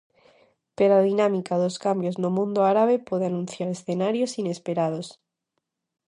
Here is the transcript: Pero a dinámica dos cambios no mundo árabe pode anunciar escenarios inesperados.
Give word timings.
Pero 0.77 0.93
a 0.95 1.05
dinámica 1.09 1.61
dos 1.63 1.75
cambios 1.85 2.15
no 2.21 2.29
mundo 2.37 2.59
árabe 2.73 2.95
pode 3.09 3.25
anunciar 3.27 3.67
escenarios 3.71 4.31
inesperados. 4.41 5.07